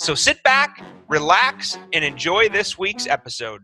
[0.00, 3.60] So sit back, relax, and enjoy this week's episode.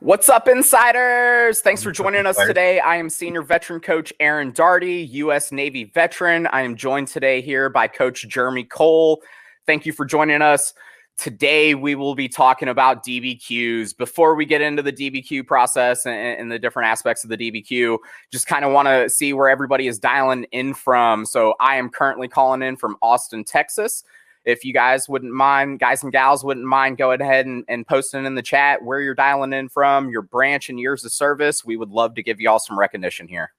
[0.00, 1.60] What's up, insiders?
[1.60, 2.80] Thanks for joining us today.
[2.80, 5.50] I am senior veteran coach Aaron Darty, U.S.
[5.52, 6.46] Navy veteran.
[6.48, 9.22] I am joined today here by Coach Jeremy Cole.
[9.66, 10.74] Thank you for joining us.
[11.16, 13.96] Today, we will be talking about DBQs.
[13.96, 17.98] Before we get into the DBQ process and, and the different aspects of the DBQ,
[18.32, 21.24] just kind of want to see where everybody is dialing in from.
[21.24, 24.02] So, I am currently calling in from Austin, Texas
[24.44, 28.26] if you guys wouldn't mind, guys and gals wouldn't mind going ahead and, and posting
[28.26, 31.76] in the chat where you're dialing in from, your branch and years of service, we
[31.76, 33.52] would love to give you all some recognition here.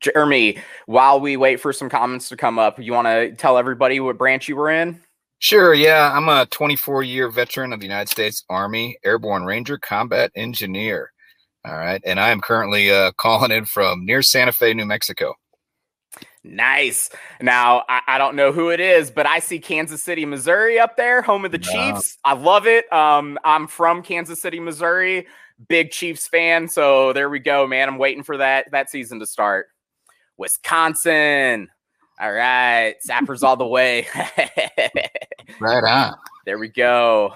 [0.00, 4.00] Jeremy, while we wait for some comments to come up, you want to tell everybody
[4.00, 5.00] what branch you were in?
[5.38, 5.72] Sure.
[5.72, 6.12] Yeah.
[6.14, 11.12] I'm a 24 year veteran of the United States Army Airborne Ranger Combat Engineer.
[11.64, 12.00] All right.
[12.04, 15.34] And I am currently uh, calling in from near Santa Fe, New Mexico.
[16.42, 17.10] Nice.
[17.42, 20.96] Now, I, I, don't know who it is, but I see Kansas City, Missouri up
[20.96, 22.16] there, home of the Chiefs.
[22.24, 22.90] I love it.
[22.90, 25.26] Um, I'm from Kansas City, Missouri.
[25.68, 26.68] Big Chiefs fan.
[26.68, 27.88] So there we go, man.
[27.88, 29.68] I'm waiting for that that season to start.
[30.40, 31.68] Wisconsin.
[32.18, 32.96] All right.
[33.00, 34.06] Sappers all the way.
[35.60, 36.16] right on.
[36.46, 37.34] There we go.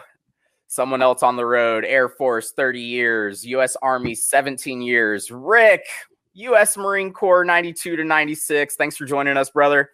[0.69, 1.85] Someone else on the road.
[1.85, 3.47] Air Force, 30 years.
[3.47, 3.77] U.S.
[3.83, 5.31] Army, 17 years.
[5.31, 5.85] Rick,
[6.33, 6.77] U.S.
[6.79, 8.75] Marine Corps 92 to 96.
[8.77, 9.91] Thanks for joining us, brother.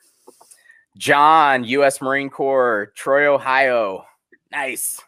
[0.96, 2.00] John, U.S.
[2.00, 4.04] Marine Corps, Troy, Ohio.
[4.52, 5.00] Nice.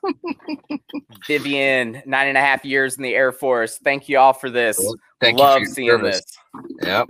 [1.27, 3.79] Vivian, nine and a half years in the Air Force.
[3.79, 4.85] Thank you all for this.
[5.21, 6.17] Thank Love seeing service.
[6.17, 6.39] this.
[6.83, 7.09] Yep.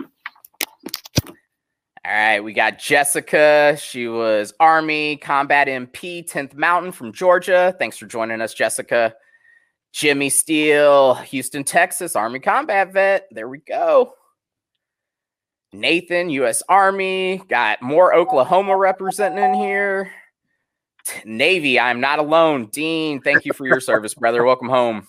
[2.05, 3.77] All right, we got Jessica.
[3.81, 7.77] She was Army Combat MP, 10th Mountain from Georgia.
[7.79, 9.15] Thanks for joining us, Jessica.
[9.93, 13.29] Jimmy Steele, Houston, Texas, Army combat vet.
[13.31, 14.15] There we go.
[15.73, 16.63] Nathan, U.S.
[16.69, 17.43] Army.
[17.49, 20.11] Got more Oklahoma representing in here.
[21.25, 22.67] Navy, I'm not alone.
[22.67, 24.43] Dean, thank you for your service, brother.
[24.45, 25.07] Welcome home.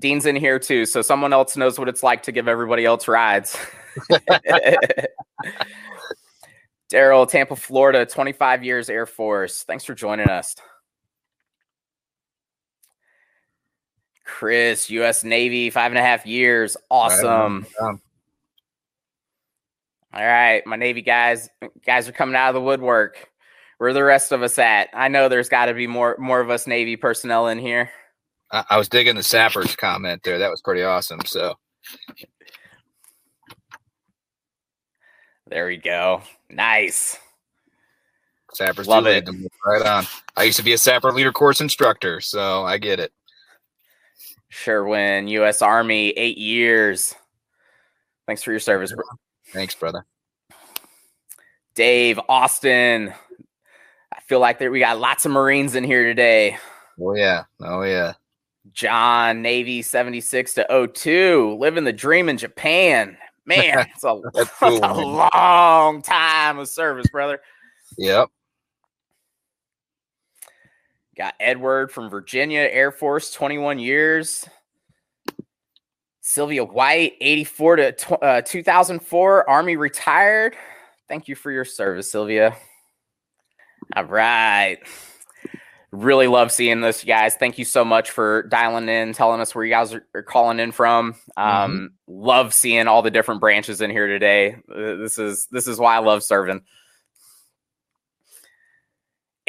[0.00, 3.06] Dean's in here too, so someone else knows what it's like to give everybody else
[3.06, 3.56] rides.
[6.90, 9.62] Daryl, Tampa, Florida, 25 years Air Force.
[9.62, 10.56] Thanks for joining us.
[14.24, 15.22] Chris, U.S.
[15.22, 16.76] Navy, five and a half years.
[16.90, 17.66] Awesome.
[20.12, 21.48] All right, my Navy guys,
[21.86, 23.28] guys are coming out of the woodwork.
[23.78, 24.88] Where the rest of us at?
[24.92, 27.90] I know there's got to be more more of us Navy personnel in here.
[28.52, 30.38] I, I was digging the sappers comment there.
[30.38, 31.20] That was pretty awesome.
[31.24, 31.56] So
[35.50, 36.22] There we go.
[36.48, 37.18] Nice.
[38.52, 39.28] Sappers Love it.
[39.66, 40.06] Right on.
[40.36, 43.12] I used to be a sapper leader course instructor, so I get it.
[44.48, 45.60] Sherwin, U.S.
[45.60, 47.14] Army, eight years.
[48.26, 49.04] Thanks for your service, bro.
[49.48, 50.06] Thanks, brother.
[51.74, 53.12] Dave, Austin.
[54.12, 56.58] I feel like there we got lots of Marines in here today.
[57.00, 57.44] Oh yeah.
[57.60, 58.12] Oh yeah.
[58.72, 63.16] John, Navy 76 to 02, living the dream in Japan.
[63.46, 64.20] Man, it's a,
[64.58, 67.40] cool, a long time of service, brother.
[67.98, 68.28] Yep.
[71.16, 74.48] Got Edward from Virginia Air Force, 21 years.
[76.20, 80.54] Sylvia White, 84 to uh, 2004, Army retired.
[81.08, 82.56] Thank you for your service, Sylvia.
[83.96, 84.78] All right.
[85.92, 87.34] Really love seeing this, guys.
[87.34, 90.60] Thank you so much for dialing in, telling us where you guys are, are calling
[90.60, 91.16] in from.
[91.36, 91.86] Um, mm-hmm.
[92.06, 94.56] Love seeing all the different branches in here today.
[94.70, 96.62] Uh, this is this is why I love serving.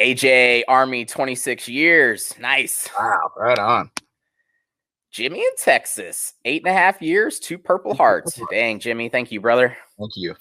[0.00, 2.34] AJ Army, 26 years.
[2.40, 2.88] Nice.
[2.98, 3.90] Wow, right on.
[5.12, 8.40] Jimmy in Texas, eight and a half years, two Purple Hearts.
[8.50, 9.08] Dang, Jimmy.
[9.08, 9.76] Thank you, brother.
[9.98, 10.34] Thank you.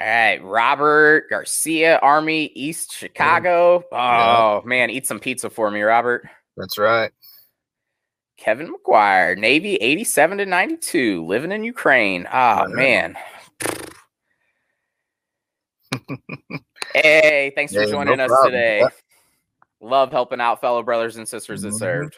[0.00, 3.84] All right, Robert Garcia, Army, East Chicago.
[3.92, 4.60] Oh yeah.
[4.64, 6.26] man, eat some pizza for me, Robert.
[6.56, 7.12] That's right.
[8.38, 12.26] Kevin McGuire, Navy 87 to 92, living in Ukraine.
[12.32, 13.14] Ah, oh, man.
[16.94, 18.52] hey, thanks for joining no us problem.
[18.52, 18.82] today.
[19.82, 21.72] Love helping out fellow brothers and sisters mm-hmm.
[21.72, 22.16] that served.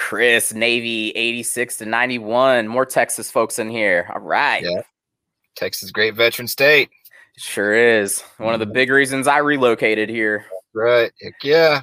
[0.00, 2.66] Chris, Navy 86 to 91.
[2.66, 4.10] More Texas folks in here.
[4.12, 4.64] All right.
[4.64, 4.80] Yeah.
[5.56, 6.88] Texas, great veteran state.
[7.36, 8.22] Sure is.
[8.38, 8.72] One of the mm-hmm.
[8.72, 10.46] big reasons I relocated here.
[10.74, 11.12] Right.
[11.20, 11.82] Heck yeah.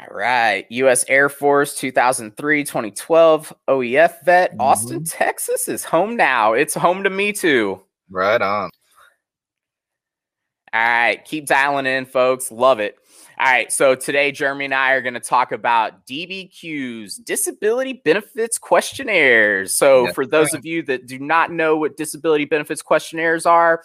[0.00, 0.64] All right.
[0.70, 1.04] U.S.
[1.06, 4.52] Air Force 2003 2012 OEF vet.
[4.52, 4.60] Mm-hmm.
[4.62, 6.54] Austin, Texas is home now.
[6.54, 7.82] It's home to me too.
[8.08, 8.70] Right on.
[10.72, 11.22] All right.
[11.26, 12.50] Keep dialing in, folks.
[12.50, 12.96] Love it.
[13.40, 13.72] All right.
[13.72, 19.74] So today, Jeremy and I are going to talk about DBQs, disability benefits questionnaires.
[19.74, 23.82] So, for those of you that do not know what disability benefits questionnaires are,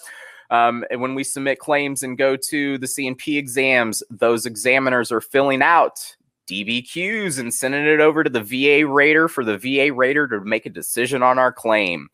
[0.49, 5.21] um, and when we submit claims and go to the C&P exams, those examiners are
[5.21, 6.17] filling out
[6.47, 10.65] DBQs and sending it over to the VA rater for the VA rater to make
[10.65, 12.09] a decision on our claim.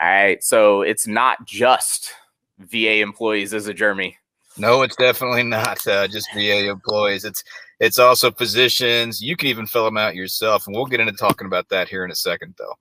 [0.00, 0.42] All right.
[0.42, 2.14] So it's not just
[2.58, 4.16] VA employees, is it, Jeremy?
[4.56, 7.24] No, it's definitely not uh, just VA employees.
[7.24, 7.42] It's
[7.78, 9.22] it's also physicians.
[9.22, 12.04] You can even fill them out yourself, and we'll get into talking about that here
[12.04, 12.74] in a second, though.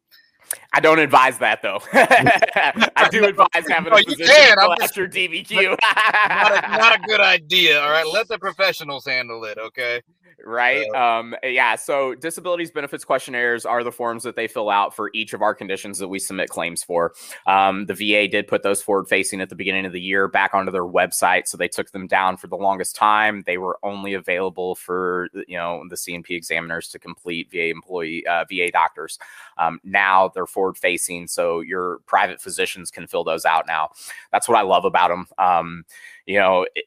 [0.74, 1.80] I don't advise that though.
[1.94, 5.78] I do advise having a oh, physician fill out your DBQ.
[6.30, 7.80] not, a, not a good idea.
[7.80, 9.60] All right, let the professionals handle it.
[9.60, 10.02] Okay
[10.46, 10.88] right?
[10.90, 11.76] Um, yeah.
[11.76, 15.54] So disabilities benefits questionnaires are the forms that they fill out for each of our
[15.54, 17.14] conditions that we submit claims for.
[17.48, 20.54] Um, the VA did put those forward facing at the beginning of the year back
[20.54, 23.44] onto their website, so they took them down for the longest time.
[23.46, 28.46] They were only available for you know the C&P examiners to complete VA employee uh,
[28.50, 29.20] VA doctors.
[29.58, 33.90] Um, now they're forward facing, so your private physicians can fill those out now.
[34.32, 35.28] That's what I love about them.
[35.38, 35.84] Um,
[36.26, 36.66] you know.
[36.76, 36.86] It,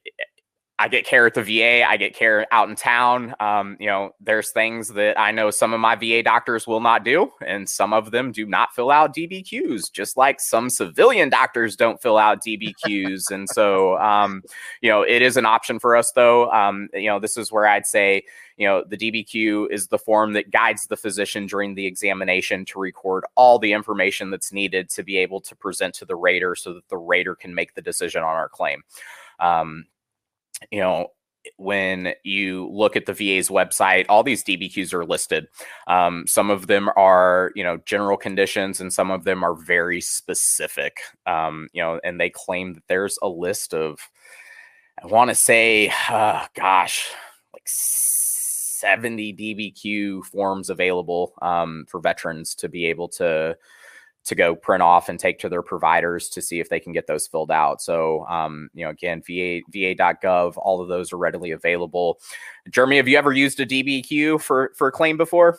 [0.83, 1.89] I get care at the VA.
[1.89, 3.37] I get care out in town.
[3.39, 7.05] Um, you know, there's things that I know some of my VA doctors will not
[7.05, 11.77] do, and some of them do not fill out DBQs, just like some civilian doctors
[11.77, 13.31] don't fill out DBQs.
[13.31, 14.43] and so, um,
[14.81, 16.51] you know, it is an option for us, though.
[16.51, 18.25] Um, you know, this is where I'd say,
[18.57, 22.81] you know, the DBQ is the form that guides the physician during the examination to
[22.81, 26.75] record all the information that's needed to be able to present to the rater so
[26.75, 28.83] that the rater can make the decision on our claim.
[29.39, 29.85] Um,
[30.71, 31.09] you know,
[31.57, 35.49] when you look at the VA's website, all these DBQs are listed.
[35.87, 40.01] Um, some of them are, you know, general conditions, and some of them are very
[40.01, 40.99] specific.
[41.27, 43.99] Um, you know, and they claim that there's a list of,
[45.03, 47.11] I want to say, uh, gosh,
[47.53, 53.57] like 70 DBQ forms available um, for veterans to be able to
[54.25, 57.07] to go print off and take to their providers to see if they can get
[57.07, 57.81] those filled out.
[57.81, 62.19] So, um, you know, again, VA, VA.gov, all of those are readily available.
[62.71, 65.59] Jeremy, have you ever used a DBQ for, for a claim before?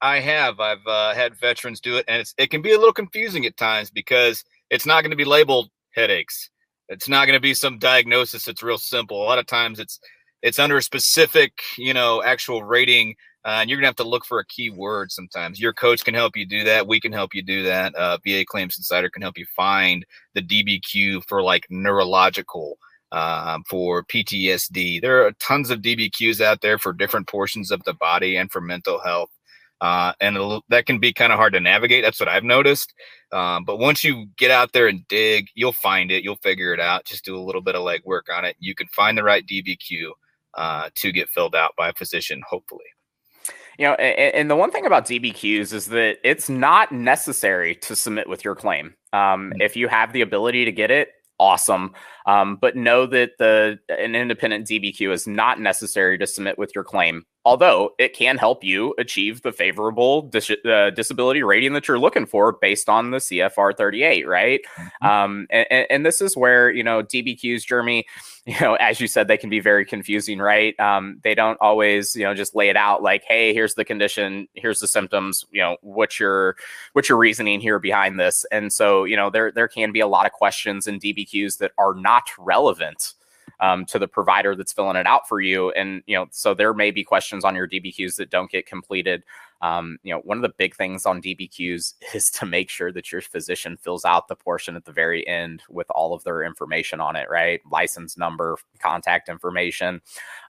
[0.00, 0.60] I have.
[0.60, 3.56] I've uh, had veterans do it, and it's it can be a little confusing at
[3.56, 6.50] times because it's not going to be labeled headaches.
[6.88, 8.46] It's not going to be some diagnosis.
[8.46, 9.22] It's real simple.
[9.22, 9.98] A lot of times, it's
[10.42, 14.24] it's under a specific, you know, actual rating uh, and you're gonna have to look
[14.24, 15.60] for a key word sometimes.
[15.60, 16.86] Your coach can help you do that.
[16.86, 17.94] We can help you do that.
[17.94, 20.04] Uh, VA Claims Insider can help you find
[20.34, 22.78] the DBQ for like neurological,
[23.12, 25.00] um, for PTSD.
[25.00, 28.60] There are tons of DBQs out there for different portions of the body and for
[28.60, 29.30] mental health.
[29.80, 32.02] Uh, and that can be kind of hard to navigate.
[32.02, 32.94] That's what I've noticed.
[33.32, 36.24] Um, but once you get out there and dig, you'll find it.
[36.24, 37.04] You'll figure it out.
[37.04, 38.56] Just do a little bit of legwork on it.
[38.58, 40.10] You can find the right DBQ
[40.54, 42.84] uh, to get filled out by a physician, hopefully.
[43.78, 47.96] You know, and, and, the one thing about DBQs is that it's not necessary to
[47.96, 48.94] submit with your claim.
[49.12, 49.60] Um, mm.
[49.60, 51.92] if you have the ability to get it, awesome.
[52.26, 56.84] Um, but know that the an independent DBQ is not necessary to submit with your
[56.84, 61.98] claim although it can help you achieve the favorable dis- uh, disability rating that you're
[61.98, 64.60] looking for based on the CFR 38, right?
[64.78, 65.06] Mm-hmm.
[65.06, 68.06] Um, and, and, this is where, you know, DBQs, Jeremy,
[68.46, 70.78] you know, as you said, they can be very confusing, right?
[70.80, 74.48] Um, they don't always, you know, just lay it out like, hey, here's the condition,
[74.54, 76.56] here's the symptoms, you know, what's your
[76.92, 78.44] what's your reasoning here behind this?
[78.52, 81.72] And so, you know, there there can be a lot of questions in DBQs that
[81.78, 83.14] are not relevant
[83.60, 85.70] um, to the provider that's filling it out for you.
[85.72, 89.22] And you know, so there may be questions on your DBQs that don't get completed.
[89.62, 93.10] Um, you know, one of the big things on DBQs is to make sure that
[93.10, 97.00] your physician fills out the portion at the very end with all of their information
[97.00, 97.60] on it, right?
[97.70, 100.00] License number, contact information.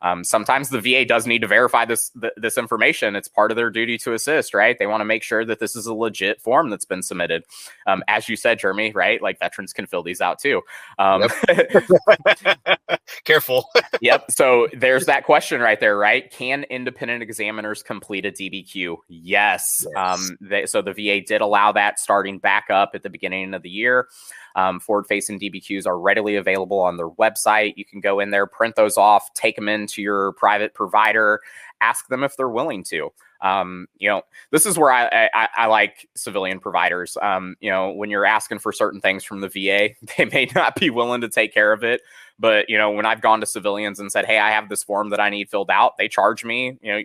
[0.02, 3.16] Um, sometimes the VA does need to verify this th- this information.
[3.16, 4.78] It's part of their duty to assist, right?
[4.78, 7.44] They want to make sure that this is a legit form that's been submitted.
[7.88, 9.22] Um, as you said, Jeremy, right?
[9.22, 10.62] Like veterans can fill these out too.
[11.00, 12.80] Um, yep.
[13.24, 13.70] Careful.
[14.02, 14.30] yep.
[14.30, 16.30] So there's that question right there, right?
[16.32, 18.95] Can independent examiners complete a DBQ?
[19.08, 19.86] Yes.
[19.86, 19.96] yes.
[19.96, 23.62] Um, they, so the VA did allow that starting back up at the beginning of
[23.62, 24.08] the year.
[24.56, 27.74] Um, forward facing DBQs are readily available on their website.
[27.76, 31.42] You can go in there, print those off, take them into your private provider,
[31.82, 33.12] ask them if they're willing to.
[33.42, 37.18] Um, you know, this is where I, I, I like civilian providers.
[37.22, 40.76] Um, you know, when you're asking for certain things from the VA, they may not
[40.76, 42.02] be willing to take care of it.
[42.40, 45.10] But you know, when I've gone to civilians and said, "Hey, I have this form
[45.12, 47.02] that I need filled out," they charge me, you know,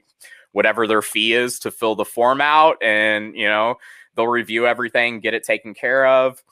[0.52, 3.76] whatever their fee is to fill the form out, and you know,
[4.14, 6.42] they'll review everything, get it taken care of,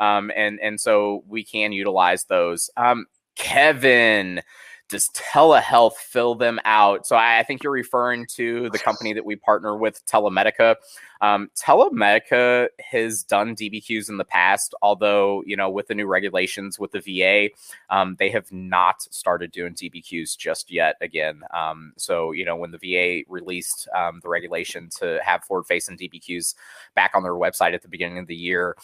[0.00, 2.70] um, and and so we can utilize those.
[2.76, 4.42] Um, Kevin,
[4.88, 7.06] does telehealth fill them out?
[7.06, 10.76] So I, I, think you're referring to the company that we partner with, Telemedica.
[11.20, 16.78] Um, Telemedica has done DBQs in the past, although you know with the new regulations
[16.78, 17.50] with the VA,
[17.90, 20.96] um, they have not started doing DBQs just yet.
[21.00, 25.98] Again, um, so you know when the VA released um, the regulation to have forward-facing
[25.98, 26.54] DBQs
[26.94, 28.76] back on their website at the beginning of the year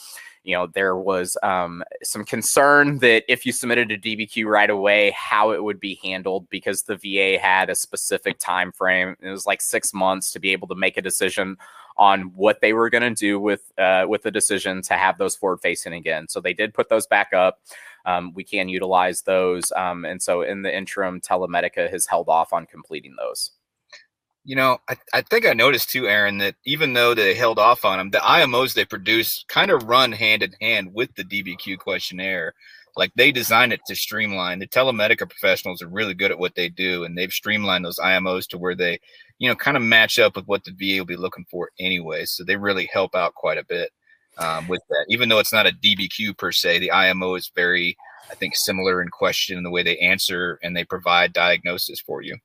[0.45, 5.11] you know there was um, some concern that if you submitted a dbq right away
[5.17, 9.47] how it would be handled because the va had a specific time frame it was
[9.47, 11.57] like six months to be able to make a decision
[11.97, 15.37] on what they were going to do with uh, with the decision to have those
[15.37, 17.61] forward facing again so they did put those back up
[18.07, 22.53] um, we can utilize those um, and so in the interim telemedica has held off
[22.53, 23.53] on completing those
[24.45, 27.85] you know, I, I think I noticed too, Aaron, that even though they held off
[27.85, 31.79] on them, the IMOs they produce kind of run hand in hand with the DBQ
[31.79, 32.53] questionnaire.
[32.97, 34.59] Like they design it to streamline.
[34.59, 38.47] The telemedica professionals are really good at what they do, and they've streamlined those IMOs
[38.49, 39.01] to where they,
[39.39, 42.25] you know, kind of match up with what the VA will be looking for anyway.
[42.25, 43.91] So they really help out quite a bit
[44.39, 45.07] um, with that.
[45.09, 47.97] Even though it's not a DBQ per se, the IMO is very,
[48.31, 52.23] I think, similar in question in the way they answer and they provide diagnosis for
[52.23, 52.37] you.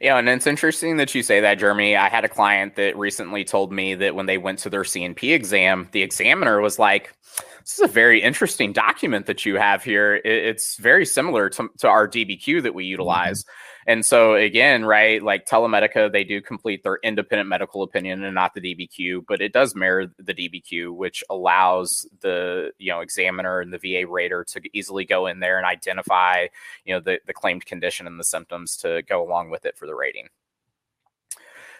[0.00, 1.96] Yeah, and it's interesting that you say that, Jeremy.
[1.96, 5.32] I had a client that recently told me that when they went to their C&P
[5.32, 7.12] exam, the examiner was like,
[7.60, 10.20] this is a very interesting document that you have here.
[10.24, 12.90] It's very similar to, to our DBQ that we mm-hmm.
[12.90, 13.42] utilize.
[13.42, 13.50] Mm-hmm.
[13.88, 18.52] And so again, right, like Telemedica, they do complete their independent medical opinion and not
[18.52, 23.72] the DBQ, but it does mirror the DBQ, which allows the you know examiner and
[23.72, 26.46] the VA rater to easily go in there and identify
[26.84, 29.86] you know the the claimed condition and the symptoms to go along with it for
[29.86, 30.28] the rating.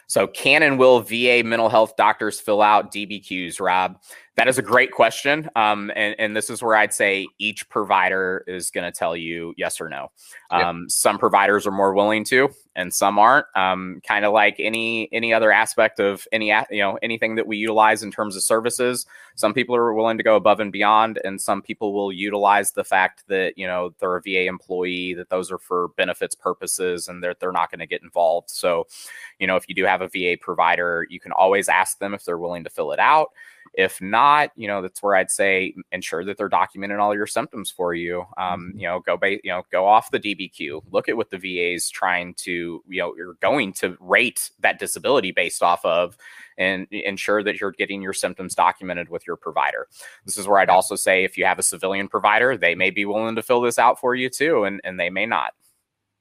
[0.08, 4.00] So, can and will VA mental health doctors fill out DBQs, Rob?
[4.37, 5.49] That is a great question.
[5.57, 9.55] Um, and, and this is where I'd say each provider is going to tell you
[9.57, 10.11] yes or no.
[10.50, 10.90] Um, yep.
[10.90, 13.47] Some providers are more willing to, and some aren't.
[13.57, 17.57] Um, kind of like any any other aspect of any you know anything that we
[17.57, 19.07] utilize in terms of services.
[19.37, 22.85] Some people are willing to go above and beyond, and some people will utilize the
[22.85, 27.25] fact that you know they're a VA employee, that those are for benefits purposes, and
[27.25, 28.50] they're they're not going to get involved.
[28.50, 28.87] So,
[29.38, 32.26] you know, if you do have a VA provider, you can always ask them if
[32.26, 33.31] they're willing to fill it out.
[33.76, 34.16] If not,
[34.56, 38.25] you know, that's where I'd say ensure that they're documenting all your symptoms for you.
[38.37, 38.78] Um, mm-hmm.
[38.78, 40.83] you know, go ba- you know, go off the DBQ.
[40.90, 44.78] Look at what the VA is trying to, you know, you're going to rate that
[44.78, 46.16] disability based off of
[46.59, 49.88] and ensure that you're getting your symptoms documented with your provider.
[50.25, 53.04] This is where I'd also say if you have a civilian provider, they may be
[53.04, 55.52] willing to fill this out for you too, and, and they may not.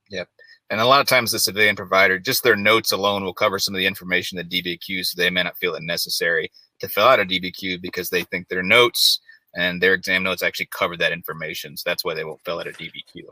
[0.09, 0.27] Yep.
[0.69, 3.75] And a lot of times the civilian provider, just their notes alone will cover some
[3.75, 7.19] of the information that DBQ, so they may not feel it necessary to fill out
[7.19, 9.19] a DBQ because they think their notes
[9.55, 11.77] and their exam notes actually cover that information.
[11.77, 13.23] So that's why they won't fill out a DBQ.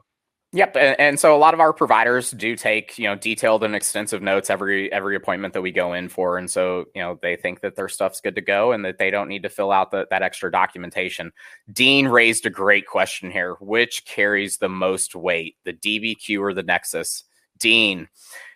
[0.56, 3.76] Yep, and, and, so a lot of our providers do take you know detailed and
[3.76, 7.36] extensive notes every every appointment that we go in for, and so you know they
[7.36, 9.90] think that their stuff's good to go and that they don't need to fill out
[9.90, 11.32] the, that extra documentation.
[11.72, 16.62] Dean raised a great question here: which carries the most weight, the DBQ or the
[16.62, 17.24] Nexus?
[17.58, 18.08] Dean,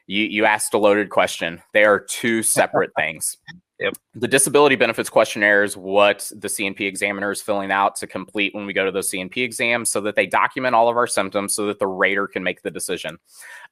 [0.06, 1.64] you you asked a loaded question.
[1.74, 3.38] They are two separate things.
[3.80, 3.94] Yep.
[4.16, 8.66] The disability benefits questionnaire is what the C&P examiner is filling out to complete when
[8.66, 11.68] we go to those C&P exams so that they document all of our symptoms so
[11.68, 13.20] that the rater can make the decision.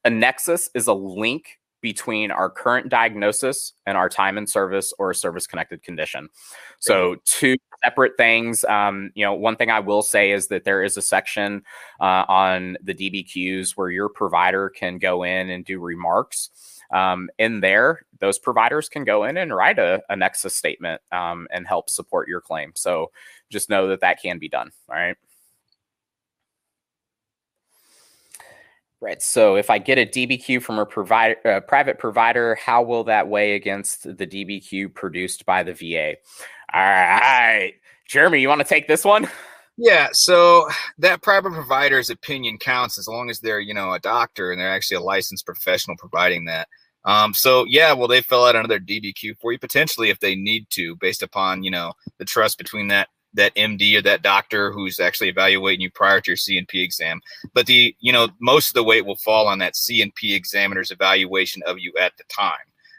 [0.04, 5.12] A nexus is a link between our current diagnosis and our time in service or
[5.12, 6.30] a service connected condition.
[6.80, 8.66] So, two separate things.
[8.66, 11.62] Um, you know, one thing I will say is that there is a section
[12.00, 16.75] uh, on the DBQs where your provider can go in and do remarks.
[16.96, 21.46] Um, in there, those providers can go in and write a, a nexus statement um,
[21.52, 22.72] and help support your claim.
[22.74, 23.12] So
[23.50, 24.72] just know that that can be done.
[24.88, 25.18] All right.
[29.02, 29.22] Right.
[29.22, 33.28] So if I get a DBQ from a provider, a private provider, how will that
[33.28, 36.16] weigh against the DBQ produced by the VA?
[36.74, 37.74] All right,
[38.08, 39.30] Jeremy, you want to take this one?
[39.78, 40.08] Yeah.
[40.14, 44.60] So that private provider's opinion counts as long as they're, you know, a doctor and
[44.60, 46.70] they're actually a licensed professional providing that.
[47.06, 50.68] Um, so yeah, well, they fill out another DBQ for you potentially if they need
[50.72, 55.00] to, based upon you know the trust between that that MD or that doctor who's
[55.00, 57.22] actually evaluating you prior to your C&P exam.
[57.54, 61.62] But the you know most of the weight will fall on that C&P examiner's evaluation
[61.64, 62.58] of you at the time.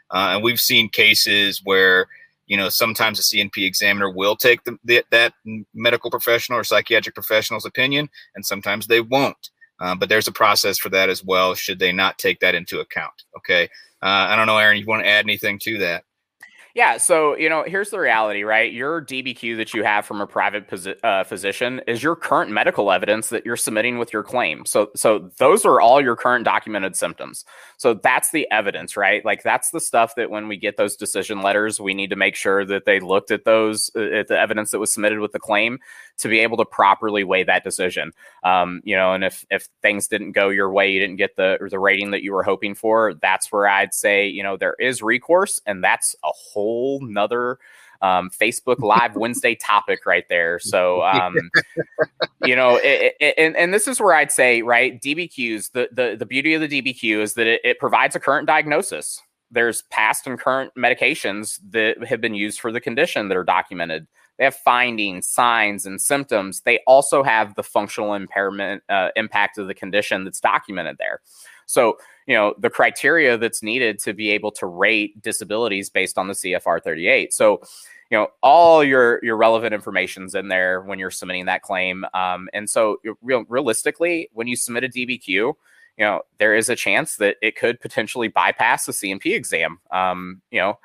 [0.09, 2.07] Uh, and we've seen cases where
[2.45, 5.33] you know sometimes a C&P examiner will take the, the, that
[5.73, 9.49] medical professional or psychiatric professional's opinion, and sometimes they won't.
[9.79, 11.53] Uh, but there's a process for that as well.
[11.55, 13.13] Should they not take that into account?
[13.37, 13.65] Okay.
[14.01, 14.77] Uh, I don't know, Aaron.
[14.77, 16.03] You want to add anything to that?
[16.77, 18.71] Yeah, so you know, here's the reality, right?
[18.71, 22.91] Your DBQ that you have from a private posi- uh, physician is your current medical
[22.91, 24.63] evidence that you're submitting with your claim.
[24.63, 27.45] So, so those are all your current documented symptoms.
[27.77, 29.25] So that's the evidence, right?
[29.25, 32.35] Like that's the stuff that when we get those decision letters, we need to make
[32.35, 35.39] sure that they looked at those uh, at the evidence that was submitted with the
[35.39, 35.79] claim
[36.19, 38.11] to be able to properly weigh that decision.
[38.43, 41.57] Um, you know, and if if things didn't go your way, you didn't get the
[41.71, 43.15] the rating that you were hoping for.
[43.15, 47.59] That's where I'd say, you know, there is recourse, and that's a whole whole nother
[48.01, 50.59] um, Facebook Live Wednesday topic right there.
[50.59, 51.35] So, um,
[52.45, 56.15] you know, it, it, and, and this is where I'd say, right, DBQs, the, the,
[56.17, 59.21] the beauty of the DBQ is that it, it provides a current diagnosis.
[59.49, 64.07] There's past and current medications that have been used for the condition that are documented.
[64.37, 66.61] They have findings, signs, and symptoms.
[66.61, 71.21] They also have the functional impairment uh, impact of the condition that's documented there.
[71.65, 76.27] So, you know, the criteria that's needed to be able to rate disabilities based on
[76.27, 77.33] the CFR 38.
[77.33, 77.61] So,
[78.11, 82.05] you know, all your your relevant information's in there when you're submitting that claim.
[82.13, 85.55] Um, and so, real, realistically, when you submit a DBQ, you
[85.99, 89.79] know, there is a chance that it could potentially bypass the C&P exam.
[89.91, 90.79] Um, you know,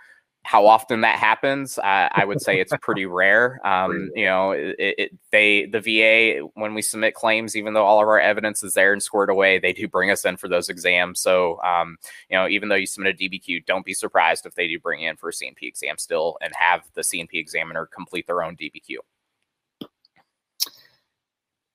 [0.44, 3.64] how often that happens, uh, I would say it's pretty rare.
[3.66, 8.00] Um, you know, it, it, they the VA when we submit claims, even though all
[8.00, 10.68] of our evidence is there and squared away, they do bring us in for those
[10.68, 11.20] exams.
[11.20, 11.96] So, um,
[12.28, 15.02] you know, even though you submit a DBQ, don't be surprised if they do bring
[15.02, 18.96] in for a C&P exam still and have the C&P examiner complete their own DBQ.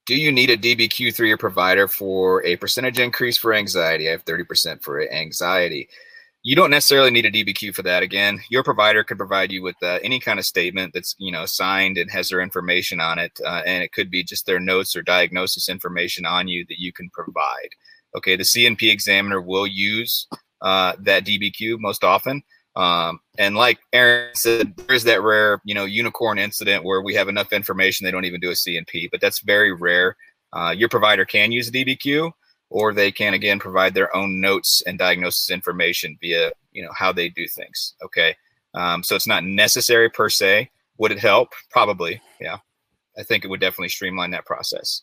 [0.05, 4.07] Do you need a DBQ through your provider for a percentage increase for anxiety?
[4.07, 5.89] I have 30% for anxiety
[6.43, 8.03] you don't necessarily need a DBQ for that.
[8.03, 11.45] Again, your provider could provide you with uh, any kind of statement that's you know
[11.45, 14.95] signed and has their information on it, uh, and it could be just their notes
[14.95, 17.69] or diagnosis information on you that you can provide.
[18.15, 20.27] Okay, the C&P examiner will use
[20.61, 22.41] uh, that DBQ most often.
[22.75, 27.27] Um, and like Aaron said, there's that rare, you know, unicorn incident where we have
[27.27, 30.15] enough information they don't even do a C&P, but that's very rare.
[30.53, 32.31] Uh, your provider can use a DBQ
[32.69, 37.11] or they can again provide their own notes and diagnosis information via you know how
[37.11, 38.35] they do things okay?
[38.73, 40.69] Um, so it's not necessary per se.
[40.97, 41.53] Would it help?
[41.69, 42.57] Probably yeah.
[43.17, 45.01] I think it would definitely streamline that process.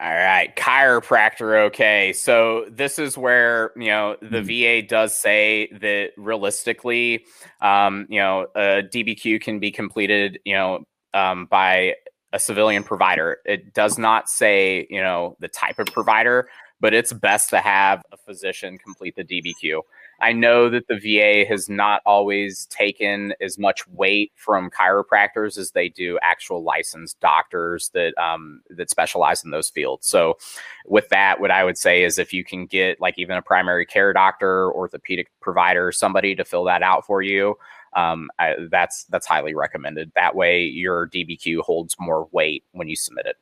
[0.00, 1.66] All right, chiropractor.
[1.66, 4.82] Okay, so this is where you know the mm.
[4.82, 7.24] VA does say that realistically,
[7.60, 10.84] um, you know, a DBQ can be completed, you know,
[11.14, 11.94] um, by
[12.32, 13.38] a civilian provider.
[13.44, 16.48] It does not say, you know, the type of provider,
[16.80, 19.80] but it's best to have a physician complete the DBQ.
[20.20, 25.70] I know that the VA has not always taken as much weight from chiropractors as
[25.70, 30.08] they do actual licensed doctors that um, that specialize in those fields.
[30.08, 30.36] So,
[30.86, 33.86] with that, what I would say is if you can get like even a primary
[33.86, 37.56] care doctor, orthopedic provider, somebody to fill that out for you,
[37.94, 40.12] um, I, that's that's highly recommended.
[40.14, 43.36] That way, your DBQ holds more weight when you submit it.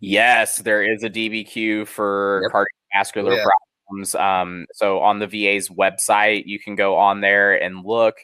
[0.00, 2.52] Yes, there is a DBQ for yep.
[2.52, 3.44] cardiovascular yeah.
[3.86, 4.14] problems.
[4.14, 8.16] Um, so on the VA's website, you can go on there and look.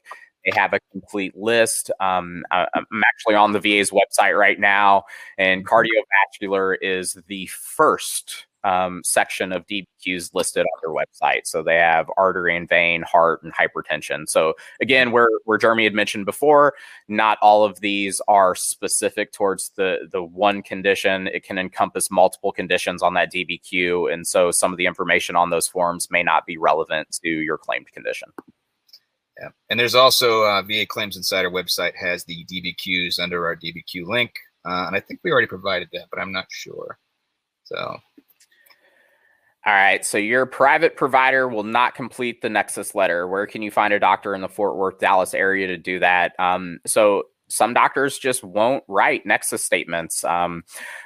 [0.46, 1.90] They have a complete list.
[2.00, 5.04] Um, I, I'm actually on the VA's website right now,
[5.38, 11.46] and cardiovascular is the first um, section of DBQs listed on their website.
[11.46, 14.28] So they have artery and vein, heart, and hypertension.
[14.28, 16.74] So again, where where Jeremy had mentioned before,
[17.06, 21.28] not all of these are specific towards the the one condition.
[21.28, 25.50] It can encompass multiple conditions on that DBQ, and so some of the information on
[25.50, 28.28] those forms may not be relevant to your claimed condition.
[29.40, 34.06] Yeah, and there's also uh, VA Claims Insider website has the DBQs under our DBQ
[34.06, 34.32] link,
[34.64, 36.98] uh, and I think we already provided that, but I'm not sure.
[37.64, 37.98] So
[39.66, 40.04] all right.
[40.04, 43.26] So your private provider will not complete the Nexus letter.
[43.26, 46.38] Where can you find a doctor in the Fort Worth, Dallas area to do that?
[46.38, 50.24] Um, so some doctors just won't write nexus statements.
[50.24, 50.64] Um,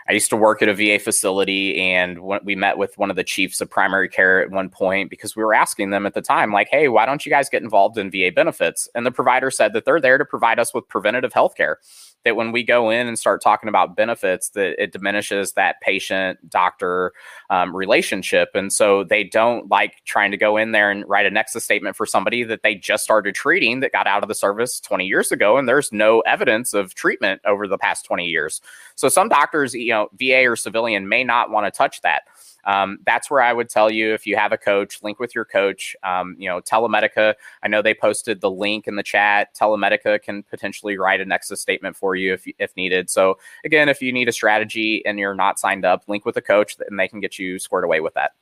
[0.09, 3.24] I used to work at a VA facility, and we met with one of the
[3.24, 6.53] chiefs of primary care at one point because we were asking them at the time,
[6.53, 9.72] like, "Hey, why don't you guys get involved in VA benefits?" And the provider said
[9.74, 11.79] that they're there to provide us with preventative health care
[12.24, 16.38] that when we go in and start talking about benefits that it diminishes that patient
[16.48, 17.12] doctor
[17.48, 18.50] um, relationship.
[18.54, 21.96] And so they don't like trying to go in there and write a nexus statement
[21.96, 25.33] for somebody that they just started treating that got out of the service 20 years
[25.33, 28.61] ago and there's no evidence of treatment over the past 20 years.
[28.96, 32.22] So some doctors you know va or civilian may not want to touch that
[32.64, 35.44] um, that's where I would tell you if you have a coach, link with your
[35.44, 35.96] coach.
[36.03, 39.55] Um, you know, Telemedica, I know they posted the link in the chat.
[39.55, 43.11] Telemedica can potentially write a Nexus statement for you if, if needed.
[43.11, 46.42] So, again, if you need a strategy and you're not signed up, link with a
[46.42, 48.33] coach and they can get you squared away with that.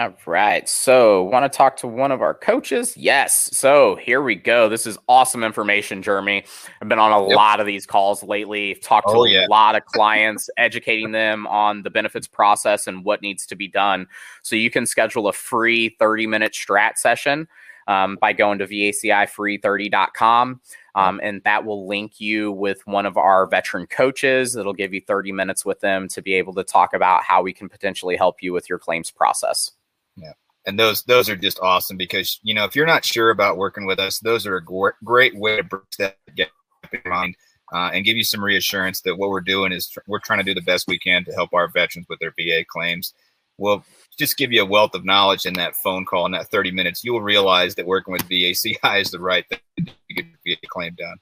[0.00, 0.66] All right.
[0.66, 2.96] So, want to talk to one of our coaches?
[2.96, 3.50] Yes.
[3.52, 4.66] So, here we go.
[4.66, 6.42] This is awesome information, Jeremy.
[6.80, 7.36] I've been on a yep.
[7.36, 9.46] lot of these calls lately, talked to oh, yeah.
[9.46, 13.68] a lot of clients, educating them on the benefits process and what needs to be
[13.68, 14.06] done.
[14.40, 17.46] So, you can schedule a free 30 minute strat session
[17.86, 20.62] um, by going to vacifree30.com.
[20.94, 24.56] Um, and that will link you with one of our veteran coaches.
[24.56, 27.52] It'll give you 30 minutes with them to be able to talk about how we
[27.52, 29.72] can potentially help you with your claims process.
[30.20, 30.32] Yeah.
[30.66, 33.86] And those those are just awesome because you know if you're not sure about working
[33.86, 34.64] with us, those are a
[35.04, 36.50] great way to bridge that gap
[36.92, 37.34] in mind
[37.72, 40.44] uh, and give you some reassurance that what we're doing is tr- we're trying to
[40.44, 43.14] do the best we can to help our veterans with their VA claims.
[43.56, 43.84] We'll
[44.18, 47.04] just give you a wealth of knowledge in that phone call in that 30 minutes.
[47.04, 50.94] You'll realize that working with VACI is the right thing to get the VA claim
[50.98, 51.16] done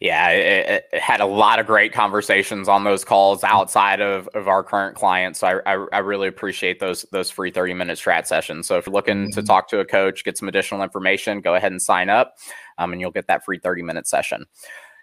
[0.00, 4.46] yeah, it, it, had a lot of great conversations on those calls outside of, of
[4.48, 5.40] our current clients.
[5.40, 8.66] So I, I, I really appreciate those those free 30 minute strat sessions.
[8.66, 9.40] So if you're looking mm-hmm.
[9.40, 12.34] to talk to a coach, get some additional information, go ahead and sign up,
[12.78, 14.44] um, and you'll get that free 30 minute session.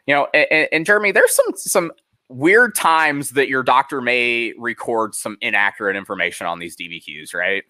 [0.06, 1.92] You know, and, and Jeremy, there's some some
[2.30, 7.64] weird times that your doctor may record some inaccurate information on these DBQs, right?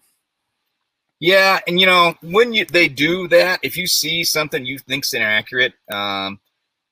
[1.20, 5.14] Yeah, and you know when you they do that, if you see something you think's
[5.14, 6.40] inaccurate, um,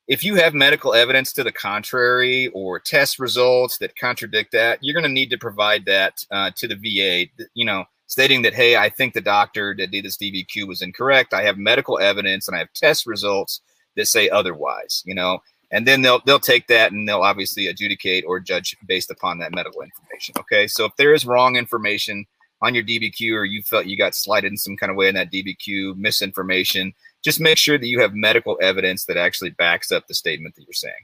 [0.09, 4.95] if you have medical evidence to the contrary or test results that contradict that, you're
[4.95, 8.77] going to need to provide that uh, to the VA, you know, stating that, hey,
[8.77, 11.33] I think the doctor that did this DBQ was incorrect.
[11.33, 13.61] I have medical evidence and I have test results
[13.97, 15.39] that say otherwise, you know,
[15.71, 19.55] and then they'll they'll take that and they'll obviously adjudicate or judge based upon that
[19.55, 20.35] medical information.
[20.39, 22.27] Okay, so if there is wrong information
[22.61, 25.15] on your DBQ or you felt you got slighted in some kind of way in
[25.15, 30.07] that DBQ, misinformation, just make sure that you have medical evidence that actually backs up
[30.07, 30.95] the statement that you're saying.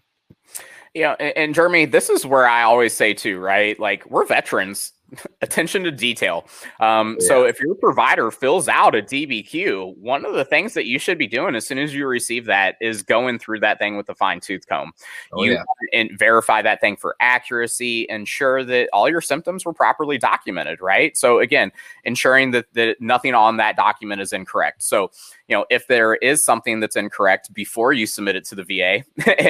[0.95, 3.79] Yeah, and, and Jeremy, this is where I always say too, right?
[3.79, 4.93] Like we're veterans
[5.43, 6.47] attention to detail.
[6.81, 7.27] Um, yeah.
[7.27, 11.19] So if your provider fills out a DBQ, one of the things that you should
[11.19, 14.15] be doing as soon as you receive that is going through that thing with a
[14.15, 14.93] fine tooth comb.
[15.33, 15.63] Oh, you yeah.
[15.93, 21.17] and verify that thing for accuracy, ensure that all your symptoms were properly documented, right?
[21.17, 21.73] So again,
[22.05, 24.83] ensuring that, that nothing on that document is incorrect.
[24.83, 25.11] So
[25.49, 29.05] you know, if there is something that's incorrect before you submit it to the VA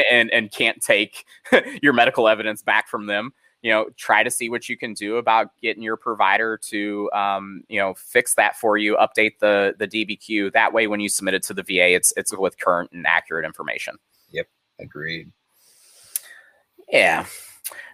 [0.10, 1.24] and and can't take
[1.82, 5.16] your medical evidence back from them, you know try to see what you can do
[5.16, 9.88] about getting your provider to um, you know fix that for you update the the
[9.88, 13.06] dbq that way when you submit it to the va it's it's with current and
[13.06, 13.96] accurate information.
[14.30, 14.46] Yep.
[14.80, 15.32] Agreed.
[16.90, 17.26] Yeah.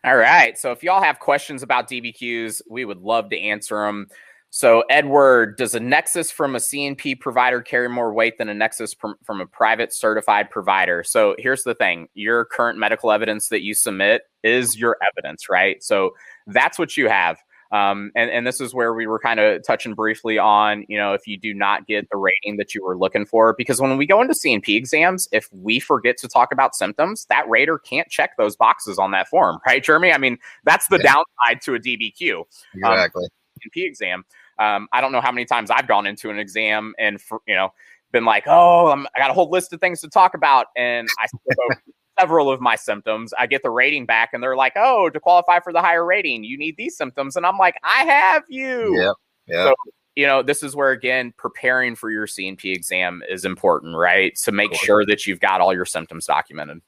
[0.04, 0.58] All right.
[0.58, 4.08] So if y'all have questions about dbqs we would love to answer them
[4.56, 8.94] so, Edward, does a nexus from a CNP provider carry more weight than a nexus
[8.94, 11.02] from, from a private certified provider?
[11.02, 15.82] So, here's the thing your current medical evidence that you submit is your evidence, right?
[15.82, 16.12] So,
[16.46, 17.38] that's what you have.
[17.72, 21.14] Um, and, and this is where we were kind of touching briefly on, you know,
[21.14, 24.06] if you do not get the rating that you were looking for, because when we
[24.06, 28.36] go into CNP exams, if we forget to talk about symptoms, that rater can't check
[28.38, 30.12] those boxes on that form, right, Jeremy?
[30.12, 31.14] I mean, that's the yeah.
[31.14, 32.36] downside to a DBQ.
[32.84, 33.24] Um, exactly.
[33.24, 33.30] Um,
[33.64, 34.24] CNP exam.
[34.58, 37.54] Um, I don't know how many times I've gone into an exam and for, you
[37.54, 37.72] know
[38.14, 41.06] been like, oh, I'm, i got a whole list of things to talk about, and
[41.18, 41.26] I
[42.18, 43.34] several of my symptoms.
[43.38, 46.44] I get the rating back, and they're like, oh, to qualify for the higher rating,
[46.44, 48.98] you need these symptoms, and I'm like, I have you.
[48.98, 49.12] Yeah,
[49.46, 49.64] yeah.
[49.64, 49.74] So,
[50.16, 54.34] you know, this is where again, preparing for your CNP exam is important, right?
[54.44, 56.80] To make sure that you've got all your symptoms documented.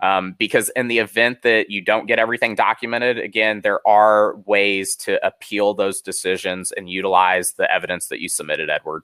[0.00, 4.96] Um, because in the event that you don't get everything documented, again, there are ways
[4.96, 9.02] to appeal those decisions and utilize the evidence that you submitted, Edward.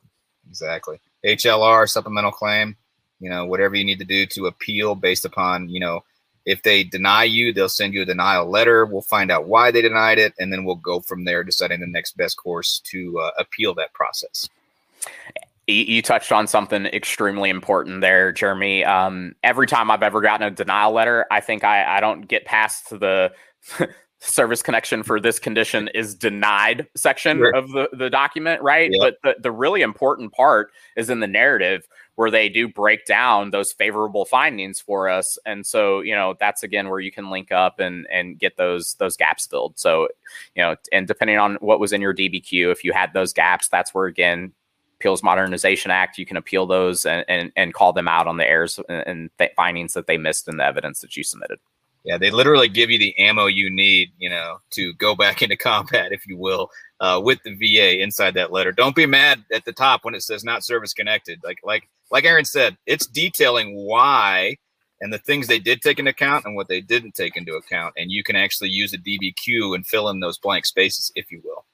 [0.48, 1.00] Exactly.
[1.24, 2.76] HLR, supplemental claim,
[3.20, 6.04] you know, whatever you need to do to appeal based upon, you know,
[6.46, 8.86] if they deny you, they'll send you a denial letter.
[8.86, 11.86] We'll find out why they denied it, and then we'll go from there, deciding the
[11.86, 14.48] next best course to uh, appeal that process
[15.72, 18.84] you touched on something extremely important there, Jeremy.
[18.84, 22.44] Um, every time I've ever gotten a denial letter, I think I, I don't get
[22.44, 23.32] past the
[24.20, 27.54] service connection for this condition is denied section sure.
[27.54, 28.90] of the, the document, right?
[28.92, 29.00] Yep.
[29.00, 33.50] But the, the really important part is in the narrative where they do break down
[33.50, 35.38] those favorable findings for us.
[35.46, 38.94] And so, you know, that's again where you can link up and and get those
[38.96, 39.78] those gaps filled.
[39.78, 40.08] So,
[40.54, 43.68] you know, and depending on what was in your DBQ, if you had those gaps,
[43.68, 44.52] that's where again
[45.00, 48.46] Appeals Modernization Act, you can appeal those and, and, and call them out on the
[48.46, 51.58] errors and th- findings that they missed in the evidence that you submitted.
[52.04, 55.56] Yeah, they literally give you the ammo you need, you know, to go back into
[55.56, 58.72] combat, if you will, uh, with the VA inside that letter.
[58.72, 61.40] Don't be mad at the top when it says not service connected.
[61.42, 64.56] Like like like Aaron said, it's detailing why
[65.00, 67.94] and the things they did take into account and what they didn't take into account,
[67.96, 71.40] and you can actually use a DBQ and fill in those blank spaces, if you
[71.42, 71.64] will.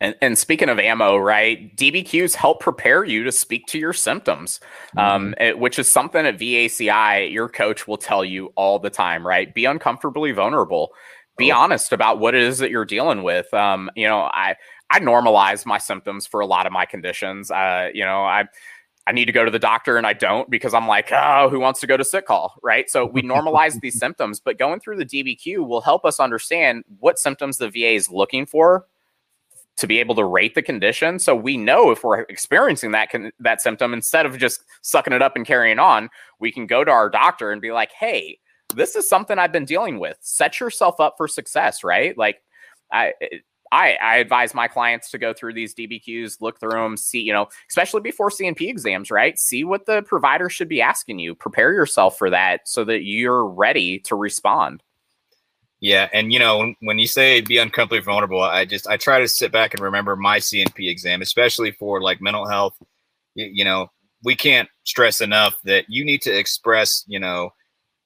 [0.00, 1.74] And, and, speaking of ammo, right?
[1.76, 4.60] DBQs help prepare you to speak to your symptoms,
[4.96, 5.42] um, mm-hmm.
[5.42, 9.54] it, which is something at VACI your coach will tell you all the time, right?
[9.54, 10.92] Be uncomfortably vulnerable.
[11.36, 11.56] Be oh.
[11.56, 13.52] honest about what it is that you're dealing with.
[13.54, 14.56] Um, you know, I
[14.90, 17.50] I normalize my symptoms for a lot of my conditions.
[17.50, 18.44] Uh, you know, I
[19.06, 21.58] I need to go to the doctor and I don't because I'm like, oh, who
[21.58, 22.54] wants to go to sick call?
[22.62, 22.88] Right.
[22.90, 27.18] So we normalize these symptoms, but going through the DBQ will help us understand what
[27.18, 28.86] symptoms the VA is looking for
[29.76, 33.32] to be able to rate the condition so we know if we're experiencing that con-
[33.38, 36.90] that symptom instead of just sucking it up and carrying on we can go to
[36.90, 38.38] our doctor and be like hey
[38.74, 42.42] this is something i've been dealing with set yourself up for success right like
[42.92, 43.12] i
[43.72, 47.32] I, I advise my clients to go through these DBQs, look through them, see, you
[47.32, 49.38] know, especially before CNP exams, right?
[49.38, 51.34] See what the provider should be asking you.
[51.34, 54.82] Prepare yourself for that so that you're ready to respond.
[55.80, 59.28] Yeah, and you know when, you say be uncomfortably vulnerable, I just I try to
[59.28, 62.74] sit back and remember my CNP exam, especially for like mental health.
[63.34, 63.88] You, you know,
[64.22, 67.50] we can't stress enough that you need to express, you know,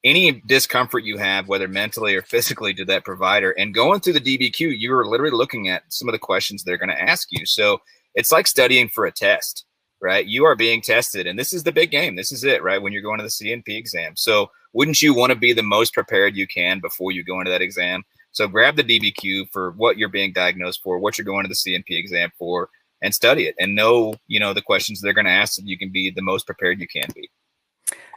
[0.05, 3.53] any discomfort you have, whether mentally or physically, to that provider.
[3.53, 6.79] And going through the DBQ, you are literally looking at some of the questions they're
[6.79, 7.47] going to ask you.
[7.47, 7.79] So
[8.15, 9.65] it's like studying for a test,
[10.05, 10.27] right?
[10.27, 12.15] You are being tested, and this is the big game.
[12.15, 12.81] This is it, right?
[12.81, 14.13] When you're going to the CNP exam.
[14.17, 17.51] So wouldn't you want to be the most prepared you can before you go into
[17.51, 18.05] that exam?
[18.33, 21.55] So grab the DBQ for what you're being diagnosed for, what you're going to the
[21.55, 22.69] CNP exam for,
[23.01, 25.79] and study it and know, you know, the questions they're going to ask so you
[25.79, 27.31] can be the most prepared you can be.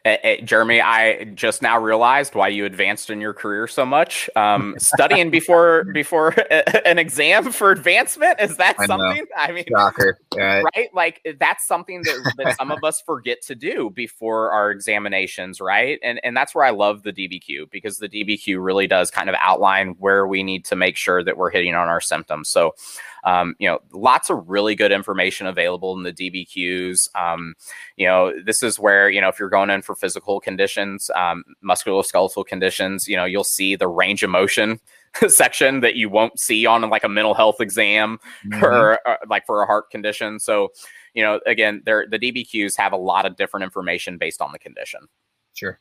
[0.07, 4.29] Hey, Jeremy, I just now realized why you advanced in your career so much.
[4.37, 6.33] Um, studying before before
[6.85, 9.17] an exam for advancement is that I something?
[9.17, 9.35] Know.
[9.35, 10.17] I mean, Shocker.
[10.37, 10.63] right?
[10.75, 10.89] right?
[10.93, 15.99] Like that's something that, that some of us forget to do before our examinations, right?
[16.01, 19.35] And and that's where I love the DBQ because the DBQ really does kind of
[19.39, 22.47] outline where we need to make sure that we're hitting on our symptoms.
[22.47, 22.75] So
[23.27, 27.13] um, you know, lots of really good information available in the DBQs.
[27.13, 27.55] Um,
[27.97, 31.43] you know, this is where, you know, if you're going in for physical conditions, um,
[31.63, 34.79] musculoskeletal conditions, you know, you'll see the range of motion
[35.27, 38.63] section that you won't see on like a mental health exam mm-hmm.
[38.63, 40.39] or uh, like for a heart condition.
[40.39, 40.69] So,
[41.13, 44.59] you know, again, there the DBQs have a lot of different information based on the
[44.59, 45.01] condition.
[45.53, 45.79] Sure.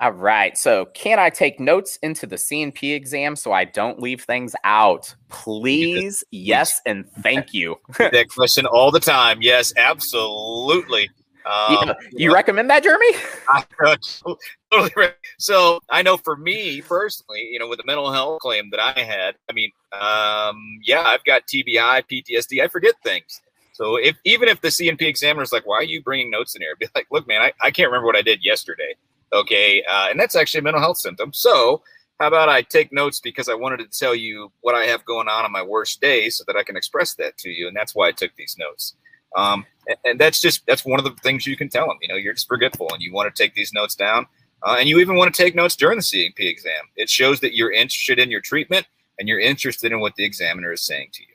[0.00, 0.58] All right.
[0.58, 5.14] So, can I take notes into the CNP exam so I don't leave things out?
[5.28, 7.76] Please, yes, and thank you.
[7.98, 9.38] that question all the time.
[9.40, 11.10] Yes, absolutely.
[11.46, 11.94] Um.
[12.16, 13.06] You know, recommend that, Jeremy?
[13.48, 13.96] I, uh,
[14.72, 15.08] totally.
[15.38, 19.00] So I know for me personally, you know, with the mental health claim that I
[19.00, 22.62] had, I mean, um, yeah, I've got TBI, PTSD.
[22.62, 23.40] I forget things.
[23.72, 26.62] So if even if the CNP examiner is like, "Why are you bringing notes in
[26.62, 28.94] here?" I'd be like, "Look, man, I, I can't remember what I did yesterday."
[29.32, 29.82] Okay.
[29.82, 31.32] Uh, and that's actually a mental health symptom.
[31.32, 31.82] So,
[32.20, 35.28] how about I take notes because I wanted to tell you what I have going
[35.28, 37.66] on on my worst day so that I can express that to you.
[37.66, 38.94] And that's why I took these notes.
[39.34, 41.98] Um, and, and, that's just, that's one of the things you can tell them.
[42.00, 44.26] You know, you're just forgetful and you want to take these notes down.
[44.62, 46.82] Uh, and you even want to take notes during the CNP exam.
[46.96, 48.86] It shows that you're interested in your treatment
[49.18, 51.33] and you're interested in what the examiner is saying to you.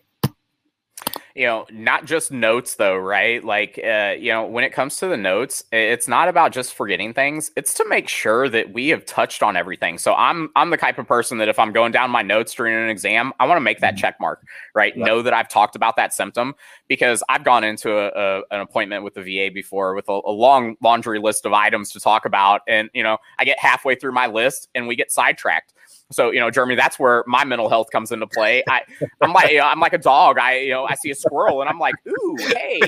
[1.40, 3.42] You know, not just notes though, right?
[3.42, 7.14] Like, uh, you know, when it comes to the notes, it's not about just forgetting
[7.14, 7.50] things.
[7.56, 9.98] It's to make sure that we have touched on everything.
[10.00, 12.76] So I'm I'm the type of person that if I'm going down my notes during
[12.76, 14.02] an exam, I want to make that mm-hmm.
[14.02, 14.92] check mark, right?
[14.98, 15.06] Yeah.
[15.06, 16.56] Know that I've talked about that symptom
[16.90, 20.34] because I've gone into a, a an appointment with the VA before with a, a
[20.34, 24.12] long laundry list of items to talk about, and you know, I get halfway through
[24.12, 25.74] my list and we get sidetracked
[26.12, 28.64] so, you know, Jeremy, that's where my mental health comes into play.
[28.68, 28.82] I,
[29.22, 30.40] I'm like, you know, I'm like a dog.
[30.40, 32.82] I, you know, I see a squirrel and I'm like, ooh, hey.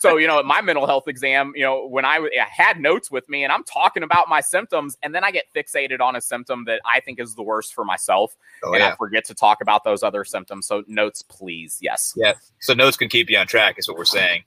[0.00, 3.28] So, you know, my mental health exam, you know, when I, I had notes with
[3.28, 6.64] me and I'm talking about my symptoms, and then I get fixated on a symptom
[6.64, 8.92] that I think is the worst for myself, oh, and yeah.
[8.92, 10.66] I forget to talk about those other symptoms.
[10.66, 11.78] So, notes, please.
[11.80, 12.12] Yes.
[12.16, 12.34] Yeah.
[12.60, 14.44] So, notes can keep you on track, is what we're saying.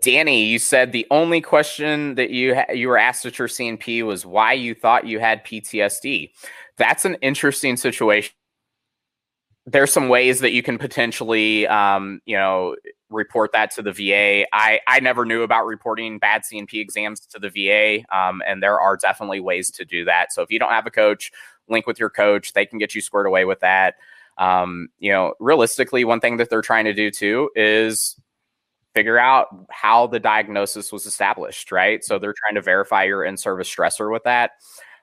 [0.00, 4.02] Danny, you said the only question that you ha- you were asked at your CNP
[4.04, 6.30] was why you thought you had PTSD
[6.82, 8.34] that's an interesting situation.
[9.64, 12.74] There's some ways that you can potentially, um, you know,
[13.10, 14.44] report that to the VA.
[14.52, 18.80] I I never knew about reporting bad CNP exams to the VA, um, and there
[18.80, 20.32] are definitely ways to do that.
[20.32, 21.30] So if you don't have a coach,
[21.68, 22.52] link with your coach.
[22.52, 23.96] They can get you squared away with that.
[24.38, 28.16] Um, you know, realistically, one thing that they're trying to do too is
[28.94, 32.04] figure out how the diagnosis was established, right?
[32.04, 34.52] So they're trying to verify your in-service stressor with that.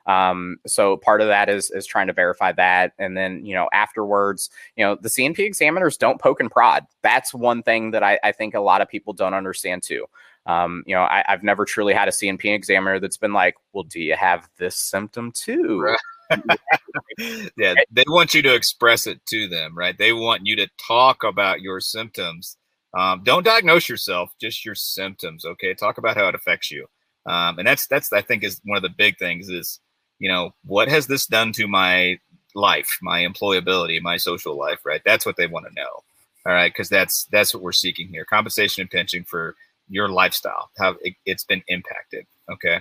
[0.06, 3.70] Um, so part of that is is trying to verify that, and then you know
[3.74, 6.86] afterwards, you know the C&P examiners don't poke and prod.
[7.04, 10.06] That's one thing that I, I think a lot of people don't understand too.
[10.46, 13.84] Um, you know, I, have never truly had a C&P examiner that's been like, "Well,
[13.84, 15.96] do you have this symptom too?"
[17.58, 19.98] yeah, they want you to express it to them, right?
[19.98, 22.58] They want you to talk about your symptoms.
[22.98, 25.46] Um, don't diagnose yourself, just your symptoms.
[25.46, 26.88] Okay, talk about how it affects you.
[27.26, 29.80] Um, and that's that's I think is one of the big things is
[30.20, 32.20] you know, what has this done to my
[32.56, 35.02] life, my employability, my social life, right?
[35.06, 36.04] That's what they want to know.
[36.46, 39.56] All right, because that's that's what we're seeking here: compensation and pension for
[39.90, 42.26] your lifestyle, how it, has been impacted.
[42.52, 42.80] Okay.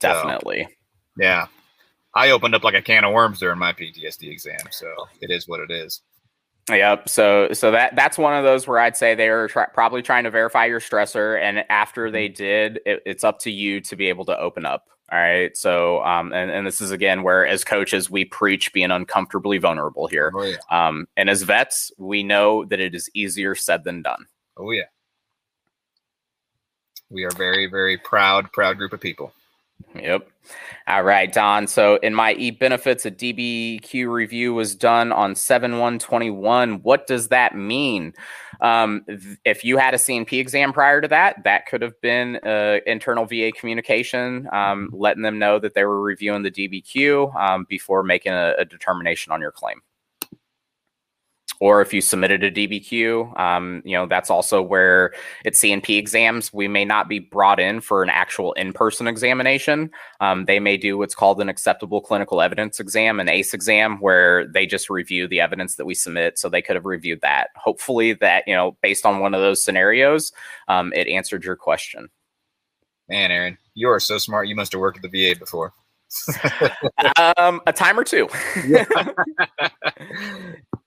[0.00, 0.64] Definitely.
[0.64, 0.74] So,
[1.18, 1.46] yeah,
[2.14, 4.88] I opened up like a can of worms during my PTSD exam, so
[5.20, 6.00] it is what it is.
[6.68, 7.08] Yep.
[7.08, 10.24] So so that that's one of those where I'd say they are tra- probably trying
[10.24, 12.42] to verify your stressor, and after they mm-hmm.
[12.42, 14.86] did, it, it's up to you to be able to open up.
[15.12, 15.56] All right.
[15.56, 20.06] So, um, and, and this is again where as coaches, we preach being uncomfortably vulnerable
[20.06, 20.30] here.
[20.34, 20.56] Oh, yeah.
[20.70, 24.26] Um, and as vets, we know that it is easier said than done.
[24.56, 24.84] Oh, yeah.
[27.10, 29.32] We are very, very proud, proud group of people.
[29.94, 30.28] Yep.
[30.86, 31.66] All right, Don.
[31.66, 36.82] So in my e benefits, a DBQ review was done on 7 121.
[36.82, 38.12] What does that mean?
[38.60, 39.04] Um,
[39.44, 43.24] if you had a C&P exam prior to that, that could have been uh, internal
[43.24, 48.32] VA communication, um, letting them know that they were reviewing the DBQ um, before making
[48.32, 49.80] a, a determination on your claim
[51.60, 55.12] or if you submitted a DBQ, um, you know, that's also where
[55.44, 59.90] at C&P exams, we may not be brought in for an actual in person examination.
[60.20, 64.46] Um, they may do what's called an acceptable clinical evidence exam, an ACE exam, where
[64.46, 66.38] they just review the evidence that we submit.
[66.38, 67.50] So they could have reviewed that.
[67.56, 70.32] Hopefully, that, you know, based on one of those scenarios,
[70.68, 72.08] um, it answered your question.
[73.10, 74.48] Man, Aaron, you are so smart.
[74.48, 75.74] You must have worked at the VA before.
[77.36, 78.28] um, a time or two.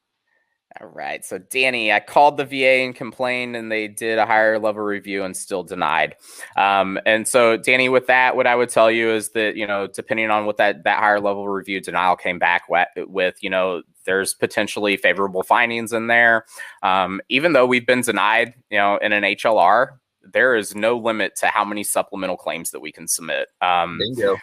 [0.82, 1.24] All right.
[1.24, 5.24] So, Danny, I called the VA and complained, and they did a higher level review
[5.24, 6.16] and still denied.
[6.58, 9.86] Um, and so, Danny, with that, what I would tell you is that, you know,
[9.88, 12.64] depending on what that, that higher level review denial came back
[12.98, 16.46] with, you know, there's potentially favorable findings in there.
[16.82, 21.36] Um, even though we've been denied, you know, in an HLR, there is no limit
[21.38, 23.48] to how many supplemental claims that we can submit.
[23.62, 24.38] Um, Bingo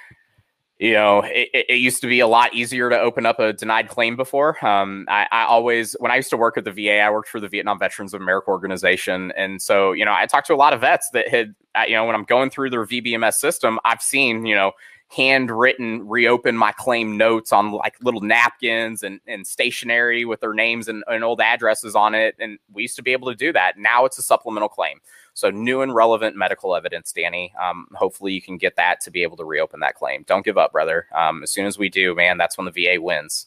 [0.81, 3.91] you know, it, it, used to be a lot easier to open up a denied
[3.91, 4.65] claim before.
[4.67, 7.39] Um, I, I, always, when I used to work at the VA, I worked for
[7.39, 9.31] the Vietnam Veterans of America organization.
[9.37, 11.93] And so, you know, I talked to a lot of vets that had, uh, you
[11.93, 14.73] know, when I'm going through their VBMS system, I've seen, you know,
[15.09, 20.89] handwritten reopen my claim notes on like little napkins and, and stationery with their names
[20.89, 22.37] and, and old addresses on it.
[22.39, 23.77] And we used to be able to do that.
[23.77, 25.01] Now it's a supplemental claim.
[25.35, 27.53] So new and relevant medical evidence, Danny.
[27.61, 30.25] Um, hopefully you can get that to be able to reopen that claim.
[30.27, 31.07] Don't give up, brother.
[31.15, 33.47] Um, as soon as we do, man, that's when the VA wins.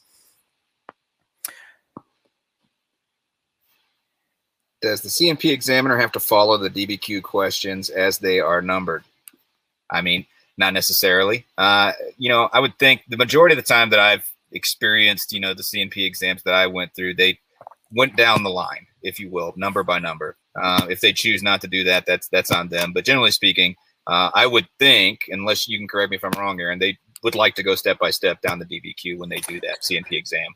[4.82, 9.02] Does the C&P examiner have to follow the DBQ questions as they are numbered?
[9.90, 10.26] I mean,
[10.58, 11.46] not necessarily.
[11.56, 15.40] Uh, you know, I would think the majority of the time that I've experienced, you
[15.40, 17.38] know, the C&P exams that I went through, they
[17.92, 20.36] went down the line, if you will, number by number.
[20.60, 22.92] Uh, if they choose not to do that, that's that's on them.
[22.92, 26.60] But generally speaking, uh, I would think, unless you can correct me if I'm wrong,
[26.60, 29.60] Aaron, they would like to go step by step down the DBQ when they do
[29.60, 30.54] that C&P exam.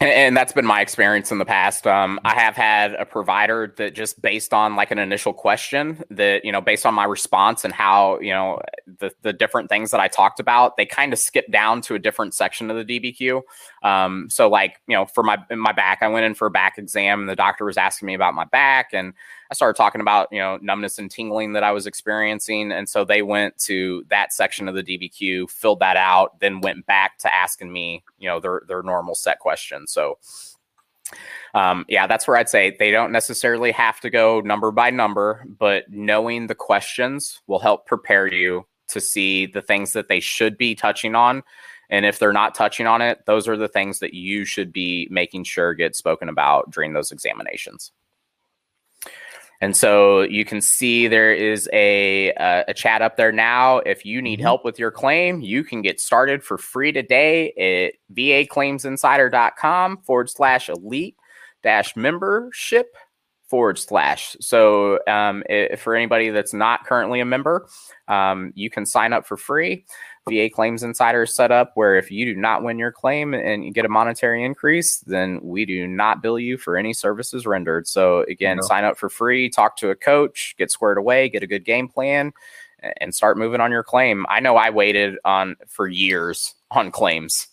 [0.00, 1.86] And that's been my experience in the past.
[1.86, 6.44] Um, i have had a provider that just based on like an initial question that
[6.44, 8.60] you know based on my response and how you know
[8.98, 11.98] the, the different things that i talked about they kind of skip down to a
[11.98, 13.42] different section of the dbq
[13.82, 16.78] um, so like you know for my my back i went in for a back
[16.78, 19.12] exam and the doctor was asking me about my back and
[19.52, 22.72] I started talking about, you know, numbness and tingling that I was experiencing.
[22.72, 26.86] And so they went to that section of the DBQ, filled that out, then went
[26.86, 29.92] back to asking me, you know, their, their normal set questions.
[29.92, 30.16] So,
[31.52, 35.44] um, yeah, that's where I'd say they don't necessarily have to go number by number,
[35.58, 40.56] but knowing the questions will help prepare you to see the things that they should
[40.56, 41.42] be touching on.
[41.90, 45.08] And if they're not touching on it, those are the things that you should be
[45.10, 47.92] making sure get spoken about during those examinations.
[49.62, 53.78] And so you can see there is a, uh, a chat up there now.
[53.78, 54.42] If you need mm-hmm.
[54.42, 60.68] help with your claim, you can get started for free today at vaclaimsinsider.com forward slash
[60.68, 61.16] elite
[61.62, 62.96] dash membership
[63.48, 64.36] forward slash.
[64.40, 67.68] So um, if, for anybody that's not currently a member,
[68.08, 69.84] um, you can sign up for free.
[70.28, 73.72] VA Claims Insider set up where if you do not win your claim and you
[73.72, 77.88] get a monetary increase, then we do not bill you for any services rendered.
[77.88, 78.62] So again, no.
[78.62, 81.88] sign up for free, talk to a coach, get squared away, get a good game
[81.88, 82.32] plan,
[83.00, 84.24] and start moving on your claim.
[84.28, 87.48] I know I waited on for years on claims.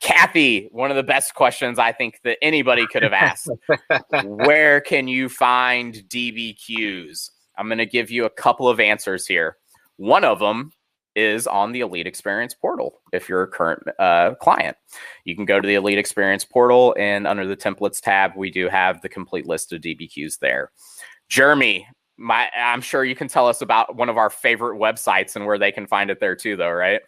[0.00, 3.50] Kathy, one of the best questions I think that anybody could have asked.
[4.24, 7.30] Where can you find DBQs?
[7.56, 9.56] I'm going to give you a couple of answers here.
[9.96, 10.72] One of them
[11.18, 14.76] is on the Elite Experience portal if you're a current uh, client.
[15.24, 18.68] You can go to the Elite Experience portal, and under the templates tab, we do
[18.68, 20.70] have the complete list of DBQs there.
[21.28, 25.44] Jeremy, my, I'm sure you can tell us about one of our favorite websites and
[25.44, 27.00] where they can find it there too, though, right?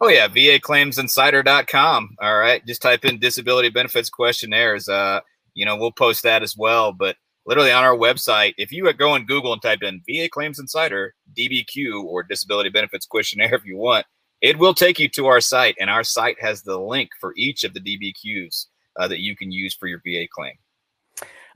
[0.00, 2.16] Oh yeah, vaclaimsinsider.com.
[2.20, 4.88] All right, just type in disability benefits questionnaires.
[4.88, 5.20] Uh,
[5.54, 6.92] you know, we'll post that as well.
[6.92, 7.16] But
[7.46, 11.14] literally on our website, if you go on Google and type in VA Claims Insider,
[11.36, 14.06] DBQ, or Disability Benefits Questionnaire if you want,
[14.40, 15.76] it will take you to our site.
[15.80, 18.66] And our site has the link for each of the DBQs
[18.98, 20.54] uh, that you can use for your VA claim.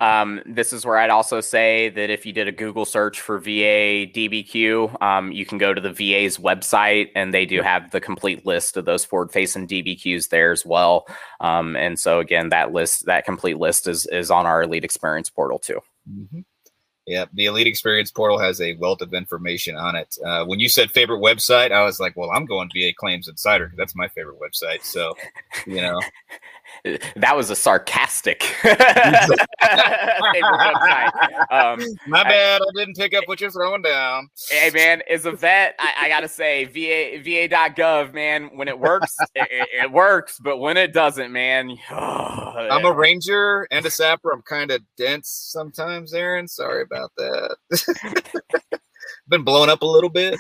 [0.00, 3.38] Um, this is where I'd also say that if you did a Google search for
[3.38, 8.00] VA DBQ, um, you can go to the VA's website and they do have the
[8.00, 11.06] complete list of those forward facing DBQs there as well.
[11.40, 15.30] Um, and so again, that list, that complete list is is on our Elite Experience
[15.30, 15.80] portal too.
[16.10, 16.40] Mm-hmm.
[17.06, 20.16] Yeah, the Elite Experience portal has a wealth of information on it.
[20.26, 23.66] Uh, when you said favorite website, I was like, well, I'm going VA Claims Insider
[23.66, 24.82] because that's my favorite website.
[24.82, 25.14] So,
[25.66, 26.00] you know,
[27.16, 28.44] that was a sarcastic
[31.50, 34.28] um, My bad, I, I, didn't pick up what you're throwing down.
[34.50, 39.16] Hey man, as a vet, I, I gotta say, VA VA.gov, man, when it works,
[39.34, 41.96] it, it, works, but when it doesn't, man, oh,
[42.70, 44.32] I'm a ranger and a sapper.
[44.32, 46.48] I'm kind of dense sometimes, Aaron.
[46.48, 47.56] Sorry about that.
[49.28, 50.36] Been blown up a little bit.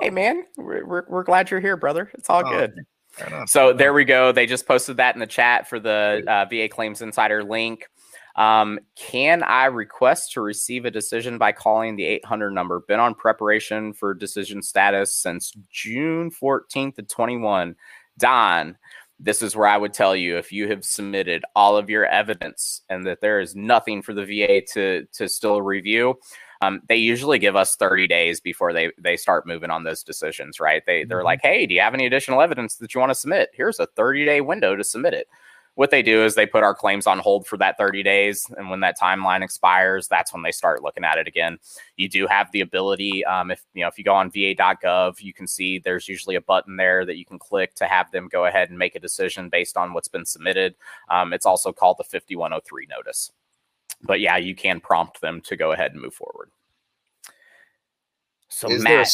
[0.00, 2.10] Hey man, we're, we're, we're glad you're here, brother.
[2.14, 2.74] It's all oh, good.
[3.46, 4.32] So there we go.
[4.32, 7.88] They just posted that in the chat for the uh, VA Claims Insider link.
[8.36, 12.80] Um, can I request to receive a decision by calling the 800 number?
[12.80, 17.74] Been on preparation for decision status since June 14th of 21.
[18.16, 18.78] Don,
[19.18, 22.82] this is where I would tell you if you have submitted all of your evidence
[22.88, 26.14] and that there is nothing for the VA to to still review,
[26.60, 30.60] um, they usually give us 30 days before they they start moving on those decisions,
[30.60, 30.82] right?
[30.86, 31.26] They they're mm-hmm.
[31.26, 33.50] like, hey, do you have any additional evidence that you want to submit?
[33.52, 35.28] Here's a 30 day window to submit it.
[35.76, 38.68] What they do is they put our claims on hold for that 30 days, and
[38.68, 41.56] when that timeline expires, that's when they start looking at it again.
[41.96, 45.32] You do have the ability, um, if you know, if you go on VA.gov, you
[45.32, 48.46] can see there's usually a button there that you can click to have them go
[48.46, 50.74] ahead and make a decision based on what's been submitted.
[51.10, 53.30] Um, it's also called the 5103 notice
[54.02, 56.50] but yeah, you can prompt them to go ahead and move forward.
[58.48, 59.08] So Is Matt,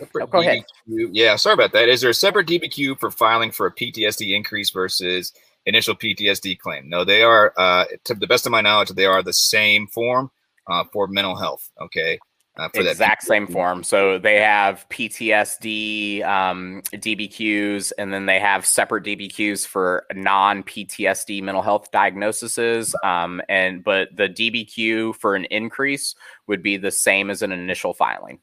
[0.00, 0.40] oh, go DBQ?
[0.40, 0.64] ahead.
[0.86, 1.88] Yeah, sorry about that.
[1.88, 5.32] Is there a separate DBQ for filing for a PTSD increase versus
[5.66, 6.88] initial PTSD claim?
[6.88, 7.52] No, they are.
[7.56, 10.30] Uh, to the best of my knowledge, they are the same form
[10.66, 11.70] uh, for mental health.
[11.80, 12.18] Okay
[12.58, 13.82] uh, for exact same form.
[13.82, 21.42] So they have PTSD um, DBQs, and then they have separate DBQs for non PTSD
[21.42, 22.94] mental health diagnoses.
[23.02, 26.14] Um, and but the DBQ for an increase
[26.46, 28.40] would be the same as an initial filing.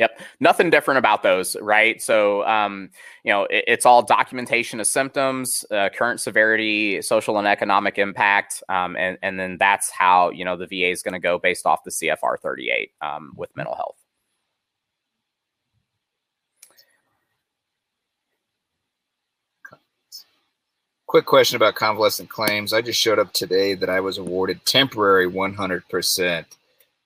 [0.00, 0.18] Yep.
[0.40, 2.00] Nothing different about those, right?
[2.00, 2.88] So, um,
[3.22, 8.62] you know, it, it's all documentation of symptoms, uh, current severity, social and economic impact.
[8.70, 11.66] Um, and, and then that's how, you know, the VA is going to go based
[11.66, 13.96] off the CFR 38 um, with mental health.
[21.06, 22.72] quick question about convalescent claims.
[22.72, 26.44] I just showed up today that I was awarded temporary 100%.